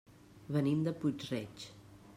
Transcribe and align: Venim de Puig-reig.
Venim 0.55 0.81
de 0.89 0.95
Puig-reig. 1.03 1.69